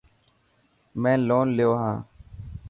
مين 1.01 1.19
لون 1.27 1.47
ليو 1.57 1.71
هاڻ. 1.81 1.97